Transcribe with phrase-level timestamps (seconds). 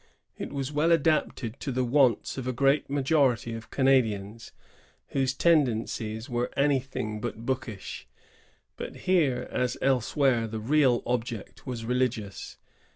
[0.35, 4.51] It was well adapted to the wants of a great majority of Canadians,
[5.09, 8.07] whose ten dencies were anything but bookish;
[8.77, 12.57] but here, as elsewhere, the real object was religious.